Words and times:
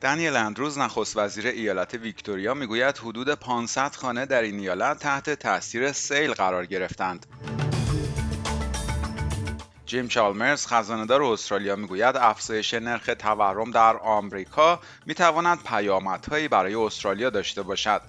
دنیل 0.00 0.36
اندروز 0.36 0.78
نخست 0.78 1.16
وزیر 1.16 1.46
ایالت 1.46 1.94
ویکتوریا 1.94 2.54
می‌گوید 2.54 2.98
حدود 2.98 3.34
500 3.34 3.94
خانه 3.94 4.26
در 4.26 4.42
این 4.42 4.60
ایالت 4.60 4.98
تحت 4.98 5.30
تاثیر 5.30 5.92
سیل 5.92 6.32
قرار 6.32 6.66
گرفتند. 6.66 7.26
جیم 9.86 10.08
چالمرز 10.08 10.66
خزاندار 10.66 11.22
استرالیا 11.22 11.76
می‌گوید 11.76 12.16
افزایش 12.16 12.74
نرخ 12.74 13.10
تورم 13.18 13.70
در 13.70 13.96
آمریکا 13.96 14.80
می‌تواند 15.06 15.62
پیامدهایی 15.62 16.48
برای 16.48 16.74
استرالیا 16.74 17.30
داشته 17.30 17.62
باشد. 17.62 18.02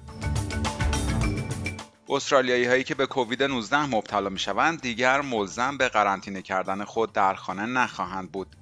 استرالیایی 2.09 2.66
هایی 2.66 2.84
که 2.84 2.95
به 2.95 3.05
کووید 3.05 3.44
19 3.44 3.85
مبتلا 3.85 4.30
می 4.30 4.39
شوند 4.39 4.81
دیگر 4.81 5.21
ملزم 5.21 5.77
به 5.77 5.89
قرنطینه 5.89 6.41
کردن 6.41 6.84
خود 6.84 7.13
در 7.13 7.34
خانه 7.34 7.66
نخواهند 7.66 8.31
بود. 8.31 8.55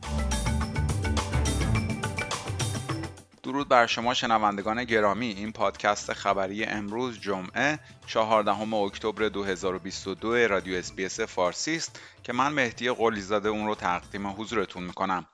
درود 3.50 3.68
بر 3.68 3.86
شما 3.86 4.14
شنوندگان 4.14 4.84
گرامی 4.84 5.28
این 5.28 5.52
پادکست 5.52 6.14
خبری 6.14 6.64
امروز 6.64 7.20
جمعه 7.20 7.80
14 8.08 8.74
اکتبر 8.74 9.30
2022 9.30 10.48
رادیو 10.48 10.76
SBS 10.76 11.20
فارسی 11.20 11.76
است 11.76 12.00
که 12.24 12.34
من 12.34 12.54
مهدی 12.54 12.92
قلیزاده 12.92 13.50
اون 13.50 13.68
رو 13.68 13.76
تقدیم 13.76 14.28
حضورتون 14.28 14.84
می‌کنم 14.84 15.26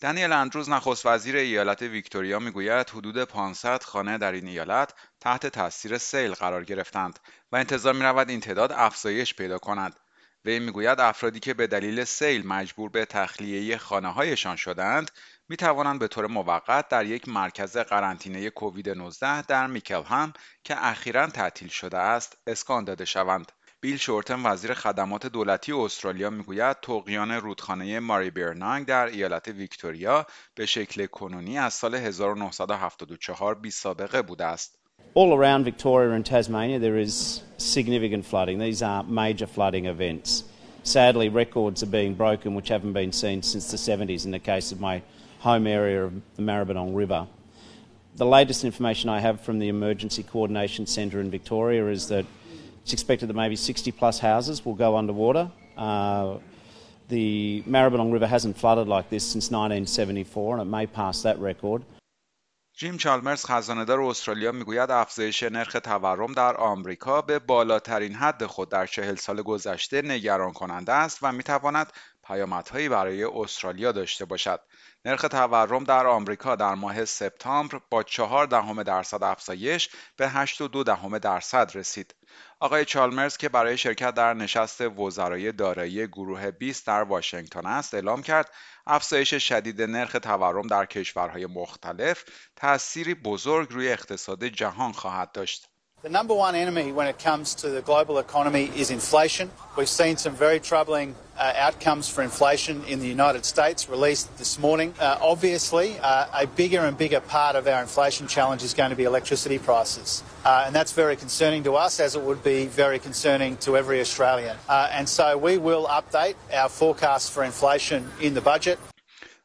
دنیل 0.00 0.32
اندروز 0.32 0.70
نخست 0.70 1.06
وزیر 1.06 1.36
ایالت 1.36 1.82
ویکتوریا 1.82 2.38
می‌گوید 2.38 2.90
حدود 2.90 3.24
500 3.24 3.82
خانه 3.82 4.18
در 4.18 4.32
این 4.32 4.48
ایالت 4.48 4.94
تحت 5.20 5.46
تاثیر 5.46 5.98
سیل 5.98 6.32
قرار 6.32 6.64
گرفتند 6.64 7.18
و 7.52 7.56
انتظار 7.56 7.94
می 7.94 8.02
رود 8.02 8.28
این 8.28 8.40
تعداد 8.40 8.72
افزایش 8.72 9.34
پیدا 9.34 9.58
کند. 9.58 9.96
وی 10.44 10.58
می‌گوید 10.58 11.00
افرادی 11.00 11.40
که 11.40 11.54
به 11.54 11.66
دلیل 11.66 12.04
سیل 12.04 12.46
مجبور 12.46 12.90
به 12.90 13.04
تخلیه 13.04 13.78
خانه 13.78 14.12
هایشان 14.12 14.56
شدند 14.56 15.10
می 15.48 15.56
توانند 15.56 15.98
به 15.98 16.08
طور 16.08 16.26
موقت 16.26 16.88
در 16.88 17.06
یک 17.06 17.28
مرکز 17.28 17.76
قرنطینه 17.76 18.50
کووید 18.50 18.90
19 18.90 19.42
در 19.42 19.66
میکلهام 19.66 20.32
که 20.64 20.86
اخیرا 20.86 21.26
تعطیل 21.26 21.68
شده 21.68 21.98
است 21.98 22.38
اسکان 22.46 22.84
داده 22.84 23.04
شوند. 23.04 23.52
بیل 23.80 23.96
شورتن 23.96 24.46
وزیر 24.46 24.74
خدمات 24.74 25.26
دولتی 25.26 25.72
استرالیا 25.72 26.30
می‌گوید 26.30 26.76
توقیان 26.82 27.32
رودخانه 27.32 28.00
ماری 28.00 28.30
برنانگ 28.30 28.86
در 28.86 29.06
ایالت 29.06 29.48
ویکتوریا 29.48 30.26
به 30.54 30.66
شکل 30.66 31.06
کنونی 31.06 31.58
از 31.58 31.74
سال 31.74 31.94
1974 31.94 33.54
بی 33.54 33.70
سابقه 33.70 34.22
بوده 34.22 34.44
است. 34.44 34.78
All 35.14 35.32
around 35.32 35.64
Victoria 35.64 36.10
and 36.10 36.26
Tasmania 36.26 36.78
there 36.78 36.98
is 37.06 37.42
significant 37.58 38.24
flooding. 38.26 38.58
These 38.58 38.82
are 38.82 39.02
major 39.04 39.46
flooding 39.46 39.86
events. 39.86 40.44
Sadly, 40.82 41.28
records 41.28 41.82
are 41.82 41.92
being 42.00 42.14
broken 42.14 42.54
which 42.56 42.68
haven't 42.68 42.92
been 42.92 43.12
seen 43.12 43.42
since 43.42 43.66
the 43.74 43.80
70s 43.88 44.24
in 44.24 44.32
the 44.32 44.44
case 44.52 44.72
of 44.72 44.80
my 44.80 45.02
home 45.45 45.67
area 45.67 46.05
of 46.05 46.13
the 46.35 46.41
Maribyrnong 46.41 46.95
River. 46.95 47.27
The 48.15 48.25
latest 48.25 48.63
information 48.63 49.09
I 49.09 49.19
have 49.19 49.41
from 49.41 49.59
the 49.59 49.69
Emergency 49.69 50.23
Coordination 50.23 50.85
Centre 50.85 51.19
in 51.19 51.31
Victoria 51.31 51.87
is 51.87 52.07
that 52.09 52.25
it's 52.83 52.93
expected 52.93 53.29
that 53.29 53.35
maybe 53.35 53.55
60 53.55 53.91
plus 53.91 54.19
houses 54.19 54.65
will 54.65 54.75
go 54.75 54.97
underwater. 54.97 55.51
Uh, 55.77 56.37
the 57.07 57.63
Maribyrnong 57.67 58.11
River 58.11 58.27
hasn't 58.27 58.57
flooded 58.57 58.87
like 58.87 59.09
this 59.09 59.23
since 59.23 59.51
1974 59.51 60.57
and 60.57 60.61
it 60.61 60.65
may 60.65 60.85
pass 60.87 61.23
that 61.23 61.39
record. 61.39 61.83
جیم 62.73 62.97
چالمرز 62.97 63.45
خزاندار 63.45 64.01
استرالیا 64.01 64.51
میگوید 64.51 64.91
افزایش 64.91 65.43
نرخ 65.43 65.77
تورم 65.83 66.33
در 66.33 66.57
آمریکا 66.57 67.21
به 67.21 67.39
بالاترین 67.39 68.13
حد 68.13 68.45
خود 68.45 68.69
در 68.69 68.85
چهل 68.85 69.15
سال 69.15 69.41
گذشته 69.41 70.01
نگران 70.01 70.53
کننده 70.53 70.93
است 70.93 71.19
و 71.21 71.31
میتواند 71.31 71.93
پیامدهایی 72.26 72.88
برای 72.88 73.24
استرالیا 73.24 73.92
داشته 73.92 74.24
باشد. 74.24 74.60
نرخ 75.04 75.22
تورم 75.22 75.84
در 75.84 76.06
آمریکا 76.06 76.56
در 76.56 76.74
ماه 76.74 77.04
سپتامبر 77.04 77.80
با 77.90 78.02
چهار 78.02 78.46
دهم 78.46 78.82
درصد 78.82 79.22
افزایش 79.22 79.88
به 80.16 80.28
8.2 80.28 80.84
دهم 80.86 81.18
درصد 81.18 81.70
رسید. 81.74 82.14
آقای 82.60 82.84
چالمرز 82.84 83.36
که 83.36 83.48
برای 83.48 83.78
شرکت 83.78 84.14
در 84.14 84.34
نشست 84.34 84.80
وزرای 84.80 85.52
دارایی 85.52 86.06
گروه 86.06 86.50
20 86.50 86.86
در 86.86 87.02
واشنگتن 87.02 87.66
است 87.66 87.94
اعلام 87.94 88.22
کرد 88.22 88.50
افزایش 88.86 89.34
شدید 89.34 89.82
نرخ 89.82 90.12
تورم 90.12 90.66
در 90.66 90.86
کشورهای 90.86 91.46
مختلف 91.46 92.24
تأثیری 92.56 93.14
بزرگ 93.14 93.68
روی 93.70 93.88
اقتصاد 93.88 94.44
جهان 94.44 94.92
خواهد 94.92 95.32
داشت. 95.32 95.75
The 96.05 96.09
number 96.09 96.33
one 96.33 96.55
enemy 96.55 96.91
when 96.91 97.05
it 97.05 97.19
comes 97.19 97.53
to 97.61 97.69
the 97.69 97.83
global 97.83 98.17
economy 98.17 98.71
is 98.75 98.89
inflation. 98.89 99.51
We've 99.77 99.87
seen 99.87 100.17
some 100.17 100.33
very 100.33 100.59
troubling 100.59 101.13
uh, 101.37 101.53
outcomes 101.55 102.09
for 102.09 102.23
inflation 102.23 102.83
in 102.85 102.97
the 102.99 103.07
United 103.07 103.45
States 103.45 103.87
released 103.87 104.35
this 104.39 104.57
morning. 104.57 104.95
Uh, 104.99 105.19
obviously, 105.21 105.99
uh, 105.99 106.25
a 106.33 106.47
bigger 106.47 106.79
and 106.79 106.97
bigger 106.97 107.19
part 107.19 107.55
of 107.55 107.67
our 107.67 107.83
inflation 107.83 108.25
challenge 108.27 108.63
is 108.63 108.73
going 108.73 108.89
to 108.89 108.95
be 108.95 109.03
electricity 109.03 109.59
prices. 109.59 110.23
Uh, 110.43 110.63
and 110.65 110.73
that's 110.73 110.91
very 110.91 111.15
concerning 111.15 111.61
to 111.65 111.75
us, 111.75 111.99
as 111.99 112.15
it 112.15 112.23
would 112.23 112.43
be 112.43 112.65
very 112.65 112.97
concerning 112.97 113.55
to 113.57 113.77
every 113.77 114.01
Australian. 114.01 114.57
Uh, 114.67 114.89
and 114.91 115.07
so 115.07 115.37
we 115.37 115.59
will 115.59 115.85
update 115.85 116.33
our 116.51 116.69
forecast 116.69 117.31
for 117.31 117.43
inflation 117.43 118.09
in 118.19 118.33
the 118.33 118.41
budget. 118.41 118.79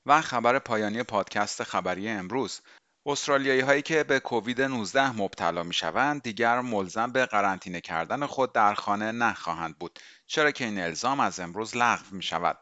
و 0.07 0.21
خبر 0.23 0.59
پایانی 0.59 1.03
پادکست 1.03 1.63
خبری 1.63 2.09
امروز 2.09 2.61
استرالیایی 3.06 3.62
هایی 3.62 3.82
که 3.82 4.04
به 4.04 4.20
کووید 4.20 4.62
19 4.62 5.12
مبتلا 5.12 5.64
می 5.64 5.74
شوند 5.74 6.22
دیگر 6.22 6.62
ملزم 6.62 7.12
به 7.12 7.26
قرنطینه 7.26 7.82
کردن 7.82 8.26
خود 8.26 8.54
در 8.54 8.74
خانه 8.74 9.12
نخواهند 9.12 9.80
بود 9.80 10.00
چرا 10.28 10.52
که 10.52 10.66
این 10.66 10.80
الزام 10.80 11.20
از 11.20 11.40
امروز 11.40 11.78
لغو 11.78 12.16
می 12.16 12.24
شود 12.24 12.58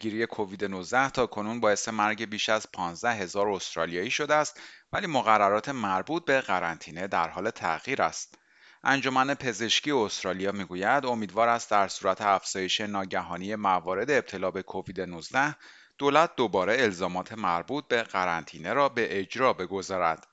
گیری 0.00 0.26
کووید 0.26 0.64
19 0.64 1.10
تا 1.10 1.26
کنون 1.26 1.60
باعث 1.60 1.88
مرگ 1.88 2.24
بیش 2.24 2.48
از 2.48 2.66
15 2.72 3.12
هزار 3.12 3.48
استرالیایی 3.48 4.10
شده 4.10 4.34
است 4.34 4.60
ولی 4.92 5.06
مقررات 5.06 5.68
مربوط 5.68 6.24
به 6.24 6.40
قرنطینه 6.40 7.06
در 7.06 7.28
حال 7.28 7.50
تغییر 7.50 8.02
است. 8.02 8.38
انجمن 8.84 9.34
پزشکی 9.34 9.90
استرالیا 9.90 10.52
می‌گوید 10.52 11.06
امیدوار 11.06 11.48
است 11.48 11.70
در 11.70 11.88
صورت 11.88 12.20
افزایش 12.20 12.80
ناگهانی 12.80 13.56
موارد 13.56 14.10
ابتلا 14.10 14.50
به 14.50 14.62
کووید 14.62 15.00
19 15.00 15.56
دولت 16.02 16.36
دوباره 16.36 16.76
الزامات 16.82 17.32
مربوط 17.32 17.88
به 17.88 18.02
قرنطینه 18.02 18.72
را 18.72 18.88
به 18.88 19.20
اجرا 19.20 19.52
بگذارد. 19.52 20.26